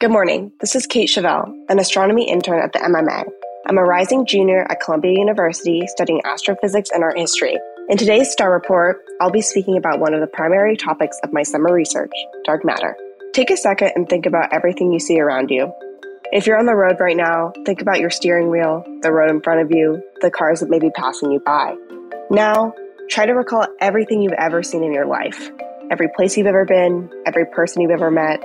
[0.00, 0.52] Good morning.
[0.60, 3.24] This is Kate Shavelle, an astronomy intern at the MMA.
[3.66, 7.58] I'm a rising junior at Columbia University studying astrophysics and art history.
[7.88, 11.42] In today's Star Report, I'll be speaking about one of the primary topics of my
[11.42, 12.12] summer research
[12.44, 12.96] dark matter.
[13.32, 15.72] Take a second and think about everything you see around you.
[16.30, 19.42] If you're on the road right now, think about your steering wheel, the road in
[19.42, 21.74] front of you, the cars that may be passing you by.
[22.30, 22.72] Now,
[23.10, 25.50] try to recall everything you've ever seen in your life
[25.90, 28.42] every place you've ever been, every person you've ever met,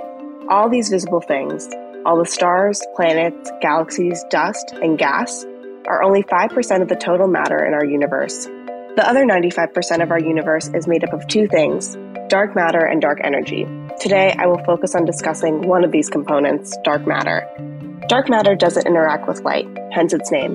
[0.48, 1.68] all these visible things,
[2.04, 5.44] all the stars, planets, galaxies, dust, and gas,
[5.86, 8.44] are only 5% of the total matter in our universe.
[8.44, 11.96] The other 95% of our universe is made up of two things
[12.28, 13.66] dark matter and dark energy.
[14.00, 17.46] Today, I will focus on discussing one of these components, dark matter.
[18.08, 20.54] Dark matter doesn't interact with light, hence its name.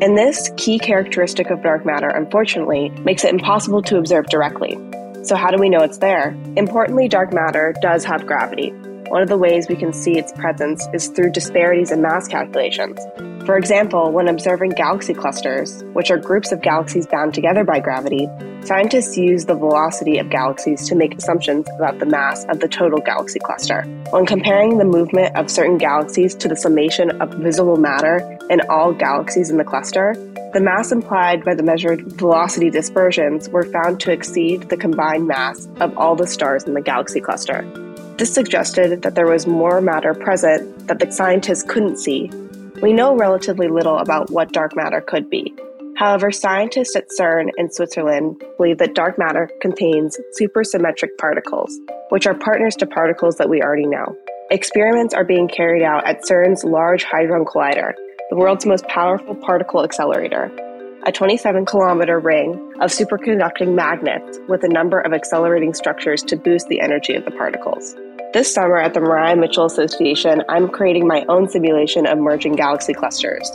[0.00, 4.78] And this key characteristic of dark matter, unfortunately, makes it impossible to observe directly.
[5.24, 6.30] So, how do we know it's there?
[6.56, 8.72] Importantly, dark matter does have gravity,
[9.10, 12.96] one of the ways we can see its presence is through disparities in mass calculations.
[13.44, 18.28] For example, when observing galaxy clusters, which are groups of galaxies bound together by gravity,
[18.62, 23.00] scientists use the velocity of galaxies to make assumptions about the mass of the total
[23.00, 23.82] galaxy cluster.
[24.10, 28.92] When comparing the movement of certain galaxies to the summation of visible matter in all
[28.92, 30.14] galaxies in the cluster,
[30.52, 35.66] the mass implied by the measured velocity dispersions were found to exceed the combined mass
[35.80, 37.66] of all the stars in the galaxy cluster.
[38.20, 42.30] This suggested that there was more matter present that the scientists couldn't see.
[42.82, 45.54] We know relatively little about what dark matter could be.
[45.96, 51.74] However, scientists at CERN in Switzerland believe that dark matter contains supersymmetric particles,
[52.10, 54.14] which are partners to particles that we already know.
[54.50, 57.94] Experiments are being carried out at CERN's Large Hadron Collider,
[58.28, 60.52] the world's most powerful particle accelerator,
[61.06, 66.68] a 27 kilometer ring of superconducting magnets with a number of accelerating structures to boost
[66.68, 67.96] the energy of the particles.
[68.32, 72.94] This summer at the Maria Mitchell Association, I'm creating my own simulation of merging galaxy
[72.94, 73.50] clusters.